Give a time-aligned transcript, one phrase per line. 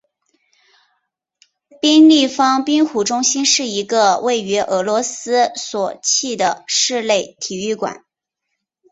[1.79, 8.03] 冰立方冰壶中心是一个位于俄罗斯索契的室内体育馆。